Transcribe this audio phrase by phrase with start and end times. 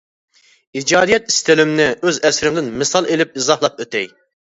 [0.79, 4.09] ئىجادىيەت ئىستىلىمنى ئۆز ئەسىرىمدىن مىسال ئېلىپ ئىزاھلاپ ئۆتەي.